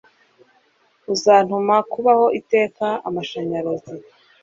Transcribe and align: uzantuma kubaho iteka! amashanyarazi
uzantuma 1.13 1.75
kubaho 1.91 2.25
iteka! 2.39 2.87
amashanyarazi 3.07 3.93